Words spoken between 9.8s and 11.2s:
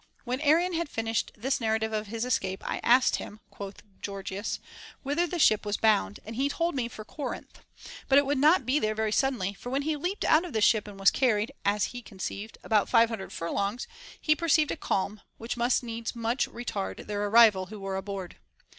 he leaped out of the ship and was